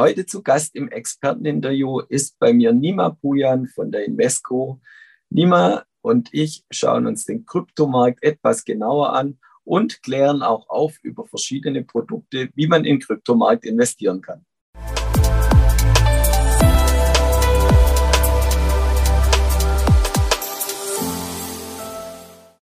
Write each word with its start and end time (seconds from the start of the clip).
Heute 0.00 0.24
zu 0.24 0.42
Gast 0.42 0.76
im 0.76 0.88
Experteninterview 0.88 2.00
ist 2.00 2.38
bei 2.38 2.54
mir 2.54 2.72
Nima 2.72 3.10
Pujan 3.10 3.66
von 3.66 3.92
der 3.92 4.06
Invesco. 4.06 4.80
Nima 5.28 5.84
und 6.00 6.30
ich 6.32 6.64
schauen 6.70 7.06
uns 7.06 7.26
den 7.26 7.44
Kryptomarkt 7.44 8.22
etwas 8.22 8.64
genauer 8.64 9.12
an 9.12 9.38
und 9.62 10.02
klären 10.02 10.40
auch 10.40 10.70
auf 10.70 10.96
über 11.02 11.26
verschiedene 11.26 11.84
Produkte, 11.84 12.48
wie 12.54 12.66
man 12.66 12.86
in 12.86 12.98
Kryptomarkt 12.98 13.66
investieren 13.66 14.22
kann. 14.22 14.46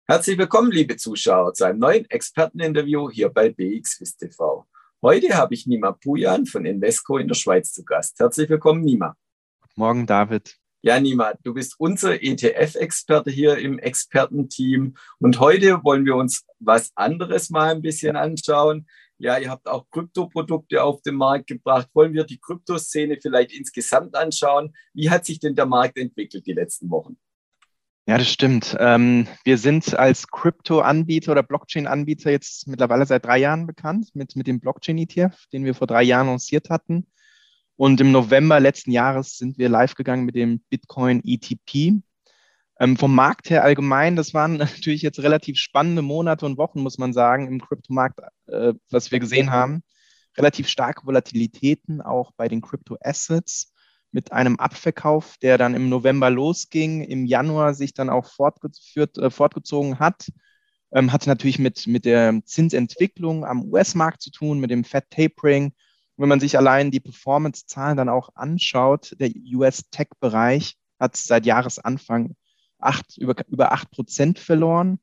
Herzlich 0.08 0.38
willkommen, 0.38 0.70
liebe 0.70 0.96
Zuschauer, 0.96 1.52
zu 1.52 1.64
einem 1.64 1.80
neuen 1.80 2.08
Experteninterview 2.08 3.10
hier 3.10 3.28
bei 3.28 3.50
BXWIST 3.50 4.20
TV. 4.20 4.66
Heute 5.02 5.36
habe 5.36 5.52
ich 5.52 5.66
Nima 5.66 5.92
Pujan 5.92 6.46
von 6.46 6.64
Invesco 6.64 7.18
in 7.18 7.28
der 7.28 7.34
Schweiz 7.34 7.70
zu 7.70 7.84
Gast. 7.84 8.18
Herzlich 8.18 8.48
willkommen, 8.48 8.82
Nima. 8.82 9.14
Guten 9.60 9.80
Morgen, 9.80 10.06
David. 10.06 10.56
Ja, 10.80 10.98
Nima, 10.98 11.34
du 11.42 11.52
bist 11.52 11.74
unser 11.78 12.22
ETF-Experte 12.22 13.30
hier 13.30 13.58
im 13.58 13.78
Expertenteam. 13.78 14.94
Und 15.18 15.38
heute 15.38 15.84
wollen 15.84 16.06
wir 16.06 16.16
uns 16.16 16.46
was 16.60 16.92
anderes 16.94 17.50
mal 17.50 17.74
ein 17.74 17.82
bisschen 17.82 18.16
anschauen. 18.16 18.86
Ja, 19.18 19.36
ihr 19.36 19.50
habt 19.50 19.68
auch 19.68 19.84
Kryptoprodukte 19.90 20.82
auf 20.82 21.02
den 21.02 21.16
Markt 21.16 21.48
gebracht. 21.48 21.90
Wollen 21.92 22.14
wir 22.14 22.24
die 22.24 22.38
Kryptoszene 22.38 23.18
vielleicht 23.20 23.52
insgesamt 23.52 24.14
anschauen? 24.14 24.74
Wie 24.94 25.10
hat 25.10 25.26
sich 25.26 25.38
denn 25.40 25.54
der 25.54 25.66
Markt 25.66 25.98
entwickelt 25.98 26.46
die 26.46 26.54
letzten 26.54 26.88
Wochen? 26.88 27.18
Ja, 28.08 28.18
das 28.18 28.30
stimmt. 28.30 28.76
Ähm, 28.78 29.26
wir 29.42 29.58
sind 29.58 29.98
als 29.98 30.28
Krypto-Anbieter 30.28 31.32
oder 31.32 31.42
Blockchain-Anbieter 31.42 32.30
jetzt 32.30 32.68
mittlerweile 32.68 33.04
seit 33.04 33.24
drei 33.24 33.38
Jahren 33.38 33.66
bekannt 33.66 34.10
mit, 34.14 34.36
mit 34.36 34.46
dem 34.46 34.60
Blockchain-ETF, 34.60 35.46
den 35.52 35.64
wir 35.64 35.74
vor 35.74 35.88
drei 35.88 36.04
Jahren 36.04 36.28
lanciert 36.28 36.70
hatten. 36.70 37.08
Und 37.74 38.00
im 38.00 38.12
November 38.12 38.60
letzten 38.60 38.92
Jahres 38.92 39.36
sind 39.38 39.58
wir 39.58 39.68
live 39.68 39.96
gegangen 39.96 40.24
mit 40.24 40.36
dem 40.36 40.60
Bitcoin 40.70 41.20
ETP. 41.24 42.00
Ähm, 42.78 42.96
vom 42.96 43.12
Markt 43.12 43.50
her 43.50 43.64
allgemein, 43.64 44.14
das 44.14 44.34
waren 44.34 44.56
natürlich 44.56 45.02
jetzt 45.02 45.18
relativ 45.18 45.58
spannende 45.58 46.02
Monate 46.02 46.46
und 46.46 46.58
Wochen, 46.58 46.82
muss 46.82 46.98
man 46.98 47.12
sagen, 47.12 47.48
im 47.48 47.60
Kryptomarkt, 47.60 48.20
äh, 48.46 48.74
was 48.88 49.10
wir 49.10 49.18
gesehen 49.18 49.50
haben. 49.50 49.82
Relativ 50.36 50.68
starke 50.68 51.04
Volatilitäten 51.06 52.00
auch 52.00 52.30
bei 52.36 52.46
den 52.46 52.60
Crypto-Assets 52.60 53.72
mit 54.16 54.32
einem 54.32 54.56
Abverkauf, 54.56 55.36
der 55.42 55.58
dann 55.58 55.74
im 55.74 55.90
November 55.90 56.30
losging, 56.30 57.02
im 57.02 57.26
Januar 57.26 57.74
sich 57.74 57.92
dann 57.92 58.08
auch 58.08 58.24
fortgeführt, 58.24 59.18
äh, 59.18 59.28
fortgezogen 59.28 59.98
hat. 59.98 60.32
Ähm, 60.90 61.12
hatte 61.12 61.28
natürlich 61.28 61.58
mit, 61.58 61.86
mit 61.86 62.06
der 62.06 62.40
Zinsentwicklung 62.46 63.44
am 63.44 63.64
US-Markt 63.70 64.22
zu 64.22 64.30
tun, 64.30 64.58
mit 64.58 64.70
dem 64.70 64.84
Fed 64.84 65.04
Tapering. 65.10 65.74
wenn 66.16 66.30
man 66.30 66.40
sich 66.40 66.56
allein 66.56 66.90
die 66.90 67.00
Performance-Zahlen 67.00 67.98
dann 67.98 68.08
auch 68.08 68.30
anschaut, 68.36 69.14
der 69.20 69.30
US-Tech-Bereich 69.52 70.78
hat 70.98 71.14
seit 71.14 71.44
Jahresanfang 71.44 72.36
acht, 72.78 73.18
über, 73.18 73.34
über 73.48 73.72
8 73.72 73.90
Prozent 73.90 74.38
verloren 74.38 74.98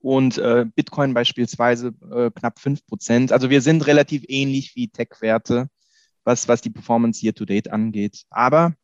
und 0.00 0.38
äh, 0.38 0.66
Bitcoin 0.74 1.14
beispielsweise 1.14 1.94
äh, 2.10 2.32
knapp 2.32 2.58
5 2.58 2.84
Prozent. 2.84 3.30
Also 3.30 3.48
wir 3.48 3.60
sind 3.60 3.86
relativ 3.86 4.24
ähnlich 4.26 4.74
wie 4.74 4.88
Tech-Werte 4.88 5.68
was, 6.26 6.48
was 6.48 6.60
die 6.60 6.70
Performance 6.70 7.24
year 7.24 7.34
to 7.34 7.44
date 7.44 7.70
angeht. 7.70 8.24
Aber 8.30 8.74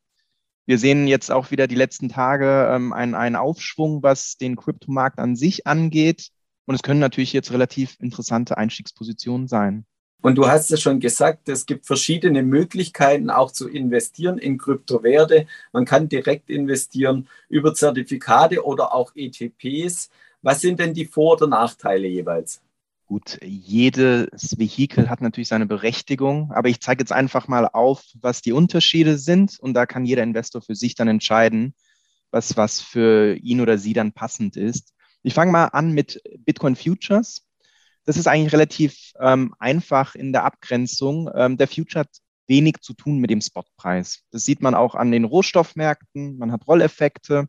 wir 0.64 0.78
sehen 0.78 1.08
jetzt 1.08 1.30
auch 1.30 1.50
wieder 1.50 1.66
die 1.66 1.74
letzten 1.74 2.08
Tage 2.08 2.70
ähm, 2.72 2.92
einen, 2.92 3.14
einen 3.14 3.36
Aufschwung, 3.36 4.02
was 4.02 4.36
den 4.36 4.56
Kryptomarkt 4.56 5.18
an 5.18 5.34
sich 5.36 5.66
angeht. 5.66 6.28
Und 6.66 6.76
es 6.76 6.82
können 6.82 7.00
natürlich 7.00 7.32
jetzt 7.32 7.52
relativ 7.52 7.96
interessante 7.98 8.56
Einstiegspositionen 8.56 9.48
sein. 9.48 9.84
Und 10.22 10.36
du 10.36 10.46
hast 10.46 10.70
es 10.70 10.80
schon 10.80 11.00
gesagt, 11.00 11.48
es 11.48 11.66
gibt 11.66 11.84
verschiedene 11.84 12.44
Möglichkeiten 12.44 13.28
auch 13.28 13.50
zu 13.50 13.68
investieren 13.68 14.38
in 14.38 14.56
Kryptowerte. 14.56 15.46
Man 15.72 15.84
kann 15.84 16.08
direkt 16.08 16.48
investieren 16.48 17.26
über 17.48 17.74
Zertifikate 17.74 18.64
oder 18.64 18.94
auch 18.94 19.12
ETPs. 19.16 20.10
Was 20.40 20.60
sind 20.60 20.78
denn 20.78 20.94
die 20.94 21.06
Vor- 21.06 21.32
oder 21.32 21.48
Nachteile 21.48 22.06
jeweils? 22.06 22.62
Gut, 23.12 23.38
jedes 23.44 24.58
Vehikel 24.58 25.10
hat 25.10 25.20
natürlich 25.20 25.48
seine 25.48 25.66
Berechtigung, 25.66 26.50
aber 26.52 26.70
ich 26.70 26.80
zeige 26.80 27.02
jetzt 27.02 27.12
einfach 27.12 27.46
mal 27.46 27.68
auf, 27.68 28.04
was 28.14 28.40
die 28.40 28.52
Unterschiede 28.52 29.18
sind 29.18 29.60
und 29.60 29.74
da 29.74 29.84
kann 29.84 30.06
jeder 30.06 30.22
Investor 30.22 30.62
für 30.62 30.74
sich 30.74 30.94
dann 30.94 31.08
entscheiden, 31.08 31.74
was, 32.30 32.56
was 32.56 32.80
für 32.80 33.36
ihn 33.36 33.60
oder 33.60 33.76
sie 33.76 33.92
dann 33.92 34.12
passend 34.12 34.56
ist. 34.56 34.94
Ich 35.22 35.34
fange 35.34 35.52
mal 35.52 35.66
an 35.66 35.92
mit 35.92 36.22
Bitcoin 36.38 36.74
Futures. 36.74 37.46
Das 38.06 38.16
ist 38.16 38.28
eigentlich 38.28 38.54
relativ 38.54 39.12
ähm, 39.20 39.54
einfach 39.58 40.14
in 40.14 40.32
der 40.32 40.44
Abgrenzung. 40.44 41.28
Ähm, 41.34 41.58
der 41.58 41.68
Future 41.68 42.04
hat 42.04 42.16
wenig 42.46 42.78
zu 42.80 42.94
tun 42.94 43.18
mit 43.18 43.28
dem 43.28 43.42
Spotpreis. 43.42 44.22
Das 44.30 44.46
sieht 44.46 44.62
man 44.62 44.74
auch 44.74 44.94
an 44.94 45.12
den 45.12 45.24
Rohstoffmärkten. 45.24 46.38
Man 46.38 46.50
hat 46.50 46.66
Rolleffekte. 46.66 47.46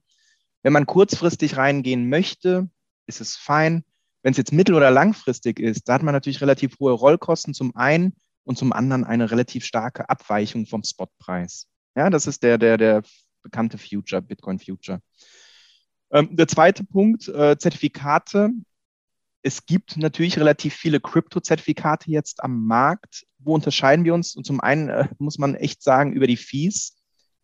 Wenn 0.62 0.74
man 0.74 0.86
kurzfristig 0.86 1.56
reingehen 1.56 2.10
möchte, 2.10 2.70
ist 3.08 3.22
es 3.22 3.38
fein. 3.38 3.86
Wenn 4.24 4.32
es 4.32 4.38
jetzt 4.38 4.54
mittel- 4.54 4.76
oder 4.76 4.90
langfristig 4.90 5.60
ist, 5.60 5.88
da 5.88 5.94
hat 5.94 6.04
man 6.04 6.14
natürlich 6.14 6.42
relativ 6.42 6.80
hohe 6.80 6.94
Rollkosten 6.94 7.54
zum 7.54 7.76
einen 7.76 8.14
und 8.46 8.58
zum 8.58 8.74
anderen 8.74 9.04
eine 9.04 9.30
relativ 9.30 9.66
starke 9.66 10.10
Abweichung 10.10 10.66
vom 10.66 10.84
Spotpreis. 10.84 11.68
Ja, 11.96 12.10
das 12.10 12.26
ist 12.26 12.42
der, 12.42 12.58
der, 12.58 12.78
der 12.78 13.04
bekannte 13.44 13.78
Future, 13.78 14.22
Bitcoin 14.22 14.60
Future. 14.60 15.02
Ähm, 16.12 16.36
der 16.36 16.48
zweite 16.48 16.84
Punkt, 16.84 17.28
äh, 17.28 17.58
Zertifikate. 17.58 18.52
Es 19.42 19.66
gibt 19.66 19.98
natürlich 19.98 20.40
relativ 20.40 20.74
viele 20.74 21.02
Krypto-Zertifikate 21.02 22.10
jetzt 22.10 22.42
am 22.42 22.66
Markt. 22.66 23.26
Wo 23.40 23.54
unterscheiden 23.54 24.06
wir 24.06 24.14
uns? 24.14 24.36
Und 24.36 24.46
zum 24.46 24.62
einen 24.62 24.90
äh, 24.90 25.10
muss 25.20 25.38
man 25.38 25.56
echt 25.56 25.84
sagen, 25.84 26.14
über 26.14 26.28
die 26.28 26.38
Fees. 26.38 26.96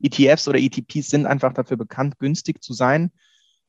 ETFs 0.01 0.47
oder 0.47 0.59
ETPs 0.59 1.09
sind 1.09 1.25
einfach 1.25 1.51
dafür 1.51 1.75
bekannt, 1.75 2.19
günstig 2.19 2.63
zu 2.63 2.73
sein. 2.73 3.12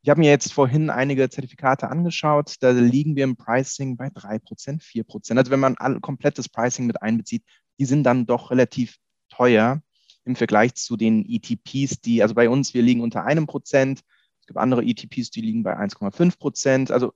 Ich 0.03 0.09
habe 0.09 0.21
mir 0.21 0.31
jetzt 0.31 0.53
vorhin 0.53 0.89
einige 0.89 1.29
Zertifikate 1.29 1.89
angeschaut. 1.89 2.57
Da 2.61 2.71
liegen 2.71 3.17
wir 3.17 3.25
im 3.25 3.37
Pricing 3.37 3.97
bei 3.97 4.07
3%, 4.07 4.81
4%. 4.81 5.37
Also 5.37 5.51
wenn 5.51 5.61
man 5.61 5.77
all, 5.77 6.01
komplettes 6.01 6.49
Pricing 6.49 6.87
mit 6.87 7.03
einbezieht, 7.03 7.45
die 7.79 7.85
sind 7.85 8.05
dann 8.05 8.25
doch 8.25 8.51
relativ 8.51 8.97
teuer 9.29 9.83
im 10.25 10.37
Vergleich 10.37 10.75
zu 10.75 10.97
den 10.97 11.27
ETPs, 11.29 12.01
die, 12.01 12.23
also 12.23 12.35
bei 12.35 12.49
uns, 12.49 12.73
wir 12.73 12.83
liegen 12.83 13.03
unter 13.03 13.25
einem 13.25 13.47
Prozent. 13.47 14.01
Es 14.41 14.47
gibt 14.47 14.59
andere 14.59 14.85
ETPs, 14.85 15.31
die 15.31 15.43
liegen 15.43 15.63
bei 15.63 15.79
1,5 15.79 16.39
Prozent. 16.39 16.91
Also 16.91 17.13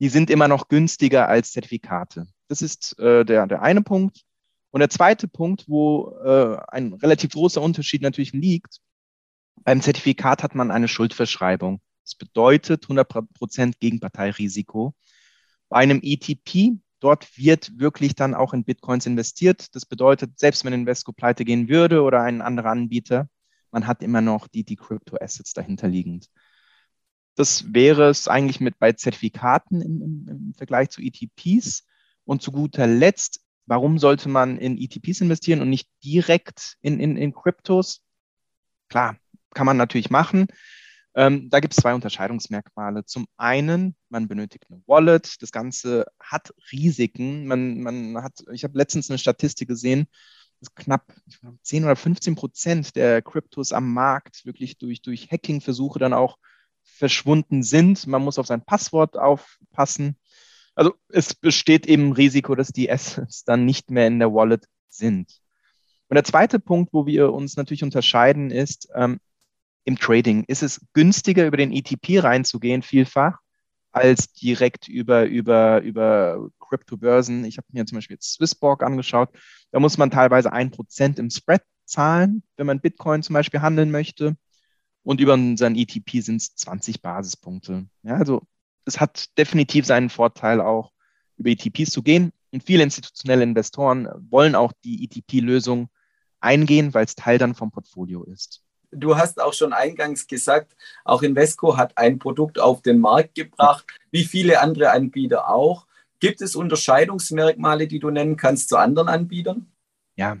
die 0.00 0.08
sind 0.08 0.30
immer 0.30 0.48
noch 0.48 0.68
günstiger 0.68 1.28
als 1.28 1.52
Zertifikate. 1.52 2.26
Das 2.48 2.62
ist 2.62 2.98
äh, 2.98 3.24
der, 3.24 3.46
der 3.46 3.62
eine 3.62 3.82
Punkt. 3.82 4.22
Und 4.70 4.80
der 4.80 4.90
zweite 4.90 5.28
Punkt, 5.28 5.68
wo 5.68 6.16
äh, 6.24 6.56
ein 6.68 6.94
relativ 6.94 7.30
großer 7.30 7.62
Unterschied 7.62 8.02
natürlich 8.02 8.32
liegt, 8.32 8.80
beim 9.64 9.80
Zertifikat 9.80 10.42
hat 10.42 10.54
man 10.54 10.70
eine 10.70 10.88
Schuldverschreibung. 10.88 11.80
Das 12.08 12.14
bedeutet 12.14 12.86
100% 12.86 13.74
Gegenparteirisiko. 13.80 14.94
Bei 15.68 15.76
einem 15.76 16.00
ETP, 16.02 16.78
dort 17.00 17.36
wird 17.36 17.78
wirklich 17.78 18.14
dann 18.14 18.34
auch 18.34 18.54
in 18.54 18.64
Bitcoins 18.64 19.04
investiert. 19.04 19.74
Das 19.74 19.84
bedeutet, 19.84 20.38
selbst 20.38 20.64
wenn 20.64 20.72
Invesco 20.72 21.12
pleite 21.12 21.44
gehen 21.44 21.68
würde 21.68 22.00
oder 22.00 22.22
ein 22.22 22.40
anderer 22.40 22.70
Anbieter, 22.70 23.28
man 23.70 23.86
hat 23.86 24.02
immer 24.02 24.22
noch 24.22 24.48
die, 24.48 24.64
die 24.64 24.76
Crypto-Assets 24.76 25.52
dahinter 25.52 25.88
liegend. 25.88 26.30
Das 27.34 27.74
wäre 27.74 28.08
es 28.08 28.26
eigentlich 28.26 28.60
mit 28.60 28.78
bei 28.78 28.92
Zertifikaten 28.92 29.82
im, 29.82 30.00
im, 30.00 30.28
im 30.28 30.54
Vergleich 30.54 30.88
zu 30.88 31.02
ETPs. 31.02 31.84
Und 32.24 32.40
zu 32.40 32.52
guter 32.52 32.86
Letzt, 32.86 33.42
warum 33.66 33.98
sollte 33.98 34.30
man 34.30 34.56
in 34.56 34.78
ETPs 34.78 35.20
investieren 35.20 35.60
und 35.60 35.68
nicht 35.68 35.90
direkt 36.02 36.78
in, 36.80 37.00
in, 37.00 37.18
in 37.18 37.34
Kryptos? 37.34 38.00
Klar, 38.88 39.18
kann 39.52 39.66
man 39.66 39.76
natürlich 39.76 40.08
machen. 40.08 40.46
Ähm, 41.18 41.50
da 41.50 41.58
gibt 41.58 41.74
es 41.74 41.82
zwei 41.82 41.94
Unterscheidungsmerkmale. 41.94 43.04
Zum 43.04 43.26
einen, 43.36 43.96
man 44.08 44.28
benötigt 44.28 44.66
eine 44.70 44.80
Wallet. 44.86 45.42
Das 45.42 45.50
Ganze 45.50 46.06
hat 46.20 46.54
Risiken. 46.70 47.48
Man, 47.48 47.80
man 47.80 48.22
hat, 48.22 48.44
ich 48.52 48.62
habe 48.62 48.78
letztens 48.78 49.10
eine 49.10 49.18
Statistik 49.18 49.66
gesehen, 49.66 50.06
dass 50.60 50.72
knapp 50.76 51.12
10 51.62 51.82
oder 51.82 51.96
15 51.96 52.36
Prozent 52.36 52.94
der 52.94 53.20
Kryptos 53.20 53.72
am 53.72 53.92
Markt 53.92 54.46
wirklich 54.46 54.78
durch, 54.78 55.02
durch 55.02 55.28
Hacking-Versuche 55.32 55.98
dann 55.98 56.12
auch 56.12 56.38
verschwunden 56.84 57.64
sind. 57.64 58.06
Man 58.06 58.22
muss 58.22 58.38
auf 58.38 58.46
sein 58.46 58.64
Passwort 58.64 59.16
aufpassen. 59.16 60.16
Also 60.76 60.94
es 61.08 61.34
besteht 61.34 61.86
eben 61.86 62.12
Risiko, 62.12 62.54
dass 62.54 62.68
die 62.68 62.92
Assets 62.92 63.42
dann 63.42 63.64
nicht 63.64 63.90
mehr 63.90 64.06
in 64.06 64.20
der 64.20 64.32
Wallet 64.32 64.66
sind. 64.88 65.40
Und 66.08 66.14
der 66.14 66.22
zweite 66.22 66.60
Punkt, 66.60 66.92
wo 66.92 67.06
wir 67.06 67.32
uns 67.32 67.56
natürlich 67.56 67.82
unterscheiden, 67.82 68.52
ist, 68.52 68.88
ähm, 68.94 69.18
im 69.88 69.98
Trading 69.98 70.44
ist 70.44 70.62
es 70.62 70.82
günstiger, 70.92 71.46
über 71.46 71.56
den 71.56 71.72
ETP 71.72 72.22
reinzugehen, 72.22 72.82
vielfach, 72.82 73.38
als 73.90 74.30
direkt 74.34 74.86
über, 74.86 75.24
über, 75.24 75.80
über 75.80 76.50
Kryptobörsen. 76.60 77.46
Ich 77.46 77.56
habe 77.56 77.66
mir 77.72 77.86
zum 77.86 77.96
Beispiel 77.96 78.16
jetzt 78.16 78.34
Swissborg 78.34 78.82
angeschaut. 78.82 79.30
Da 79.70 79.80
muss 79.80 79.96
man 79.96 80.10
teilweise 80.10 80.52
ein 80.52 80.70
Prozent 80.70 81.18
im 81.18 81.30
Spread 81.30 81.62
zahlen, 81.86 82.42
wenn 82.58 82.66
man 82.66 82.82
Bitcoin 82.82 83.22
zum 83.22 83.32
Beispiel 83.32 83.62
handeln 83.62 83.90
möchte. 83.90 84.36
Und 85.04 85.22
über 85.22 85.32
unseren 85.32 85.74
ETP 85.74 86.20
sind 86.20 86.36
es 86.36 86.54
20 86.54 87.00
Basispunkte. 87.00 87.86
Ja, 88.02 88.16
also 88.16 88.42
es 88.84 89.00
hat 89.00 89.38
definitiv 89.38 89.86
seinen 89.86 90.10
Vorteil 90.10 90.60
auch, 90.60 90.92
über 91.38 91.48
ETPs 91.48 91.92
zu 91.92 92.02
gehen. 92.02 92.32
Und 92.52 92.62
viele 92.62 92.82
institutionelle 92.82 93.42
Investoren 93.42 94.06
wollen 94.28 94.54
auch 94.54 94.74
die 94.84 95.02
ETP-Lösung 95.04 95.88
eingehen, 96.40 96.92
weil 96.92 97.06
es 97.06 97.14
Teil 97.14 97.38
dann 97.38 97.54
vom 97.54 97.70
Portfolio 97.70 98.22
ist. 98.24 98.67
Du 98.90 99.16
hast 99.16 99.40
auch 99.40 99.52
schon 99.52 99.72
eingangs 99.72 100.26
gesagt, 100.26 100.74
auch 101.04 101.22
Invesco 101.22 101.76
hat 101.76 101.96
ein 101.98 102.18
Produkt 102.18 102.58
auf 102.58 102.82
den 102.82 103.00
Markt 103.00 103.34
gebracht, 103.34 103.86
wie 104.10 104.24
viele 104.24 104.60
andere 104.60 104.90
Anbieter 104.90 105.50
auch. 105.50 105.86
Gibt 106.20 106.40
es 106.40 106.56
Unterscheidungsmerkmale, 106.56 107.86
die 107.86 107.98
du 107.98 108.10
nennen 108.10 108.36
kannst 108.36 108.70
zu 108.70 108.76
anderen 108.76 109.08
Anbietern? 109.08 109.70
Ja, 110.16 110.38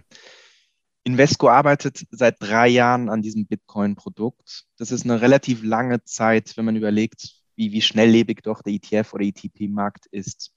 Invesco 1.08 1.48
arbeitet 1.48 2.06
seit 2.10 2.36
drei 2.42 2.68
Jahren 2.68 3.08
an 3.08 3.22
diesem 3.22 3.46
Bitcoin-Produkt. 3.46 4.64
Das 4.76 4.92
ist 4.92 5.04
eine 5.04 5.20
relativ 5.22 5.62
lange 5.62 6.04
Zeit, 6.04 6.56
wenn 6.56 6.66
man 6.66 6.76
überlegt, 6.76 7.34
wie, 7.56 7.72
wie 7.72 7.80
schnelllebig 7.80 8.42
doch 8.42 8.60
der 8.62 8.74
ETF 8.74 9.14
oder 9.14 9.24
ETP-Markt 9.24 10.06
ist. 10.10 10.52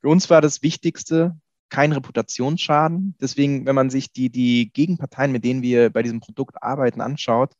Für 0.00 0.08
uns 0.08 0.28
war 0.30 0.40
das 0.40 0.62
Wichtigste, 0.62 1.38
kein 1.74 1.90
Reputationsschaden. 1.90 3.16
Deswegen, 3.20 3.66
wenn 3.66 3.74
man 3.74 3.90
sich 3.90 4.12
die, 4.12 4.30
die 4.30 4.72
Gegenparteien, 4.72 5.32
mit 5.32 5.44
denen 5.44 5.60
wir 5.60 5.90
bei 5.90 6.04
diesem 6.04 6.20
Produkt 6.20 6.62
arbeiten, 6.62 7.00
anschaut, 7.00 7.52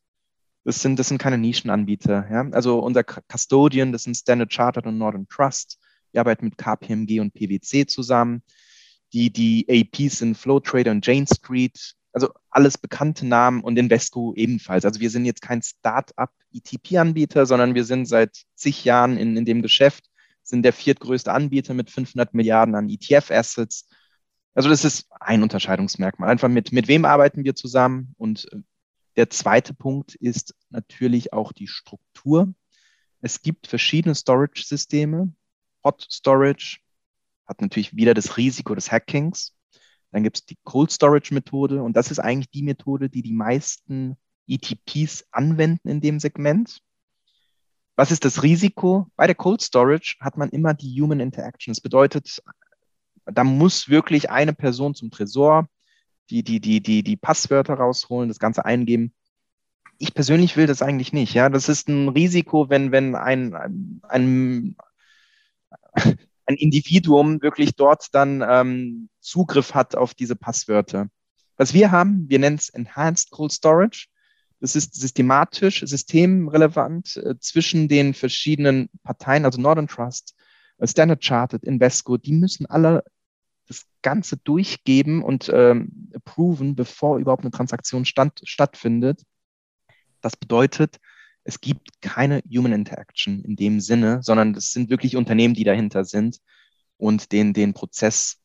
das 0.63 0.81
sind, 0.81 0.97
das 0.97 1.09
sind 1.09 1.17
keine 1.17 1.37
Nischenanbieter. 1.37 2.25
Ja? 2.31 2.47
Also 2.51 2.79
unser 2.79 3.03
Custodian, 3.03 3.91
das 3.91 4.03
sind 4.03 4.15
Standard 4.15 4.53
Chartered 4.53 4.85
und 4.85 4.97
Northern 4.97 5.27
Trust. 5.27 5.79
Wir 6.13 6.21
arbeiten 6.21 6.45
mit 6.45 6.57
KPMG 6.57 7.19
und 7.19 7.33
PwC 7.33 7.87
zusammen. 7.87 8.41
Die, 9.11 9.33
die 9.33 9.65
APs 9.69 10.19
sind 10.19 10.37
Flow 10.37 10.61
Trader 10.61 10.91
und 10.91 11.05
Jane 11.05 11.27
Street. 11.27 11.95
Also 12.13 12.29
alles 12.49 12.77
bekannte 12.77 13.27
Namen 13.27 13.59
und 13.65 13.77
Invesco 13.77 14.33
ebenfalls. 14.37 14.85
Also 14.85 15.01
wir 15.01 15.09
sind 15.09 15.25
jetzt 15.25 15.41
kein 15.41 15.61
Start-up-ETP-Anbieter, 15.61 17.45
sondern 17.45 17.75
wir 17.75 17.83
sind 17.83 18.05
seit 18.05 18.43
zig 18.55 18.85
Jahren 18.85 19.17
in, 19.17 19.35
in 19.35 19.43
dem 19.43 19.61
Geschäft, 19.61 20.05
sind 20.41 20.63
der 20.63 20.71
viertgrößte 20.71 21.33
Anbieter 21.33 21.73
mit 21.73 21.91
500 21.91 22.33
Milliarden 22.33 22.75
an 22.75 22.87
ETF-Assets 22.87 23.89
also 24.55 24.69
das 24.69 24.85
ist 24.85 25.07
ein 25.19 25.43
Unterscheidungsmerkmal. 25.43 26.29
Einfach 26.29 26.47
mit, 26.47 26.71
mit 26.71 26.87
wem 26.87 27.05
arbeiten 27.05 27.43
wir 27.43 27.55
zusammen? 27.55 28.15
Und 28.17 28.51
äh, 28.51 28.61
der 29.17 29.29
zweite 29.29 29.73
Punkt 29.73 30.15
ist 30.15 30.55
natürlich 30.69 31.33
auch 31.33 31.51
die 31.51 31.67
Struktur. 31.67 32.53
Es 33.21 33.41
gibt 33.41 33.67
verschiedene 33.67 34.15
Storage-Systeme. 34.15 35.33
Hot 35.83 36.07
Storage 36.09 36.79
hat 37.45 37.61
natürlich 37.61 37.95
wieder 37.95 38.13
das 38.13 38.37
Risiko 38.37 38.75
des 38.75 38.91
Hackings. 38.91 39.53
Dann 40.11 40.23
gibt 40.23 40.37
es 40.37 40.45
die 40.45 40.57
Cold 40.63 40.91
Storage 40.91 41.33
Methode 41.33 41.83
und 41.83 41.95
das 41.95 42.09
ist 42.09 42.19
eigentlich 42.19 42.49
die 42.49 42.63
Methode, 42.63 43.09
die 43.09 43.21
die 43.21 43.33
meisten 43.33 44.17
ETPs 44.47 45.25
anwenden 45.31 45.89
in 45.89 46.01
dem 46.01 46.19
Segment. 46.19 46.79
Was 47.97 48.11
ist 48.11 48.25
das 48.25 48.43
Risiko? 48.43 49.07
Bei 49.15 49.25
der 49.27 49.35
Cold 49.35 49.61
Storage 49.61 50.15
hat 50.19 50.37
man 50.37 50.49
immer 50.49 50.73
die 50.73 51.01
Human 51.01 51.19
Interaction. 51.19 51.73
Das 51.73 51.81
bedeutet, 51.81 52.41
da 53.25 53.43
muss 53.43 53.89
wirklich 53.89 54.29
eine 54.29 54.53
Person 54.53 54.95
zum 54.95 55.11
Tresor 55.11 55.67
die, 56.29 56.43
die, 56.43 56.59
die, 56.59 56.81
die, 56.81 57.03
die 57.03 57.17
Passwörter 57.17 57.75
rausholen, 57.75 58.29
das 58.29 58.39
Ganze 58.39 58.65
eingeben. 58.65 59.13
Ich 59.97 60.13
persönlich 60.13 60.57
will 60.57 60.67
das 60.67 60.81
eigentlich 60.81 61.13
nicht. 61.13 61.33
Ja, 61.33 61.49
das 61.49 61.69
ist 61.69 61.87
ein 61.87 62.09
Risiko, 62.09 62.69
wenn, 62.69 62.91
wenn 62.91 63.15
ein, 63.15 63.53
ein, 64.03 64.75
ein 66.45 66.55
Individuum 66.57 67.41
wirklich 67.41 67.75
dort 67.75 68.13
dann 68.13 68.43
ähm, 68.47 69.09
Zugriff 69.21 69.73
hat 69.73 69.95
auf 69.95 70.13
diese 70.13 70.35
Passwörter. 70.35 71.07
Was 71.57 71.73
wir 71.73 71.91
haben, 71.91 72.25
wir 72.27 72.39
nennen 72.39 72.57
es 72.57 72.69
Enhanced 72.69 73.31
Cold 73.31 73.53
Storage. 73.53 74.07
Das 74.59 74.75
ist 74.75 74.95
systematisch, 74.95 75.81
systemrelevant 75.85 77.17
äh, 77.17 77.35
zwischen 77.39 77.87
den 77.87 78.13
verschiedenen 78.13 78.89
Parteien, 79.03 79.45
also 79.45 79.61
Northern 79.61 79.87
Trust, 79.87 80.35
Standard 80.83 81.23
Chartered, 81.23 81.63
Invesco, 81.63 82.17
die 82.17 82.33
müssen 82.33 82.65
alle 82.65 83.03
das 83.67 83.85
Ganze 84.01 84.37
durchgeben 84.37 85.23
und 85.23 85.49
ähm, 85.53 86.11
approven, 86.13 86.75
bevor 86.75 87.17
überhaupt 87.17 87.43
eine 87.43 87.51
Transaktion 87.51 88.05
stand, 88.05 88.41
stattfindet. 88.43 89.23
Das 90.21 90.35
bedeutet, 90.35 90.99
es 91.43 91.61
gibt 91.61 92.01
keine 92.01 92.41
Human 92.49 92.73
Interaction 92.73 93.43
in 93.43 93.55
dem 93.55 93.79
Sinne, 93.79 94.21
sondern 94.23 94.55
es 94.55 94.71
sind 94.71 94.89
wirklich 94.89 95.15
Unternehmen, 95.15 95.53
die 95.53 95.63
dahinter 95.63 96.03
sind 96.03 96.39
und 96.97 97.31
den, 97.31 97.53
den 97.53 97.73
Prozess, 97.73 98.37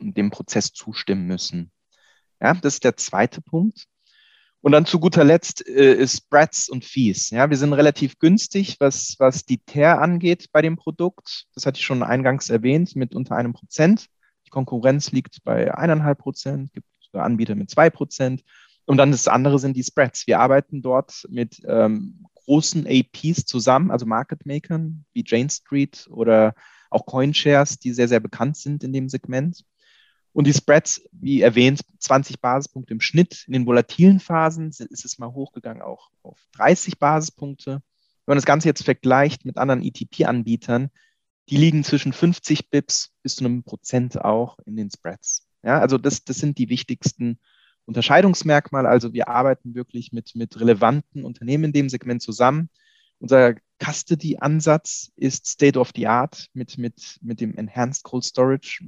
dem 0.00 0.30
Prozess 0.30 0.72
zustimmen 0.72 1.26
müssen. 1.26 1.70
Ja, 2.40 2.54
das 2.54 2.74
ist 2.74 2.84
der 2.84 2.96
zweite 2.96 3.40
Punkt. 3.40 3.86
Und 4.60 4.72
dann 4.72 4.86
zu 4.86 5.00
guter 5.00 5.24
Letzt 5.24 5.66
äh, 5.66 5.94
ist 5.94 6.18
Spreads 6.18 6.68
und 6.68 6.84
Fees. 6.84 7.30
Ja, 7.30 7.50
wir 7.50 7.56
sind 7.56 7.72
relativ 7.72 8.18
günstig, 8.18 8.76
was, 8.78 9.16
was 9.18 9.44
die 9.44 9.58
TER 9.58 10.00
angeht 10.00 10.46
bei 10.52 10.62
dem 10.62 10.76
Produkt. 10.76 11.46
Das 11.54 11.66
hatte 11.66 11.78
ich 11.78 11.84
schon 11.84 12.04
eingangs 12.04 12.48
erwähnt, 12.48 12.94
mit 12.94 13.14
unter 13.14 13.34
einem 13.34 13.54
Prozent. 13.54 14.06
Konkurrenz 14.52 15.10
liegt 15.10 15.42
bei 15.42 15.74
eineinhalb 15.74 16.18
Prozent, 16.18 16.72
gibt 16.72 16.86
Anbieter 17.12 17.56
mit 17.56 17.70
zwei 17.70 17.90
Prozent. 17.90 18.44
Und 18.84 18.96
dann 18.96 19.10
das 19.10 19.28
andere 19.28 19.58
sind 19.58 19.76
die 19.76 19.84
Spreads. 19.84 20.26
Wir 20.26 20.40
arbeiten 20.40 20.82
dort 20.82 21.26
mit 21.28 21.62
ähm, 21.66 22.26
großen 22.34 22.86
APs 22.86 23.44
zusammen, 23.44 23.90
also 23.90 24.06
Market 24.06 24.46
Makern 24.46 25.04
wie 25.12 25.24
Jane 25.26 25.50
Street 25.50 26.06
oder 26.10 26.54
auch 26.90 27.06
CoinShares, 27.06 27.78
die 27.78 27.92
sehr, 27.92 28.08
sehr 28.08 28.20
bekannt 28.20 28.56
sind 28.56 28.84
in 28.84 28.92
dem 28.92 29.08
Segment. 29.08 29.64
Und 30.32 30.46
die 30.46 30.52
Spreads, 30.52 31.02
wie 31.12 31.42
erwähnt, 31.42 31.80
20 31.98 32.40
Basispunkte 32.40 32.94
im 32.94 33.00
Schnitt. 33.00 33.44
In 33.46 33.52
den 33.52 33.66
volatilen 33.66 34.18
Phasen 34.18 34.68
ist 34.68 35.04
es 35.04 35.18
mal 35.18 35.32
hochgegangen 35.32 35.82
auch 35.82 36.10
auf 36.22 36.38
30 36.56 36.98
Basispunkte. 36.98 37.82
Wenn 38.24 38.32
man 38.32 38.38
das 38.38 38.46
Ganze 38.46 38.68
jetzt 38.68 38.84
vergleicht 38.84 39.44
mit 39.44 39.58
anderen 39.58 39.82
ETP-Anbietern, 39.82 40.90
die 41.52 41.58
liegen 41.58 41.84
zwischen 41.84 42.14
50 42.14 42.70
Bips 42.70 43.12
bis 43.22 43.36
zu 43.36 43.44
einem 43.44 43.62
Prozent 43.62 44.18
auch 44.18 44.56
in 44.64 44.74
den 44.74 44.90
Spreads. 44.90 45.46
Ja, 45.62 45.80
also 45.80 45.98
das, 45.98 46.24
das 46.24 46.38
sind 46.38 46.56
die 46.56 46.70
wichtigsten 46.70 47.38
Unterscheidungsmerkmale. 47.84 48.88
Also 48.88 49.12
wir 49.12 49.28
arbeiten 49.28 49.74
wirklich 49.74 50.12
mit, 50.12 50.34
mit 50.34 50.58
relevanten 50.58 51.26
Unternehmen 51.26 51.64
in 51.64 51.72
dem 51.74 51.88
Segment 51.90 52.22
zusammen. 52.22 52.70
Unser 53.18 53.56
Custody-Ansatz 53.84 55.12
ist 55.14 55.46
State 55.46 55.78
of 55.78 55.90
the 55.94 56.06
Art 56.06 56.46
mit, 56.54 56.78
mit, 56.78 57.18
mit 57.20 57.42
dem 57.42 57.54
Enhanced 57.54 58.02
Cold 58.02 58.24
Storage 58.24 58.82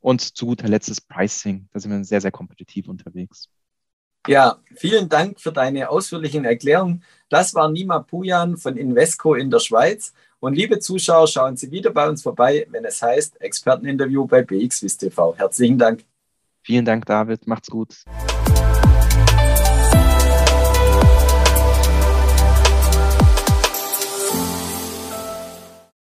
und 0.00 0.20
zu 0.20 0.44
guter 0.44 0.68
Letzt 0.68 0.90
das 0.90 1.00
Pricing. 1.00 1.70
Da 1.72 1.80
sind 1.80 1.90
wir 1.90 2.04
sehr, 2.04 2.20
sehr 2.20 2.32
kompetitiv 2.32 2.88
unterwegs. 2.88 3.48
Ja, 4.26 4.58
vielen 4.74 5.08
Dank 5.08 5.40
für 5.40 5.52
deine 5.52 5.88
ausführlichen 5.88 6.44
Erklärungen. 6.44 7.02
Das 7.30 7.54
war 7.54 7.70
Nima 7.70 8.00
Pujan 8.00 8.58
von 8.58 8.76
Invesco 8.76 9.34
in 9.34 9.50
der 9.50 9.60
Schweiz. 9.60 10.12
Und 10.40 10.54
liebe 10.54 10.78
Zuschauer, 10.78 11.26
schauen 11.26 11.56
Sie 11.56 11.70
wieder 11.70 11.90
bei 11.90 12.08
uns 12.08 12.22
vorbei, 12.22 12.66
wenn 12.70 12.84
es 12.84 13.02
heißt 13.02 13.40
Experteninterview 13.40 14.26
bei 14.26 14.42
BXWIS 14.42 14.96
TV. 14.96 15.34
Herzlichen 15.36 15.78
Dank. 15.78 16.04
Vielen 16.62 16.84
Dank, 16.84 17.06
David. 17.06 17.46
Macht's 17.46 17.68
gut. 17.68 18.04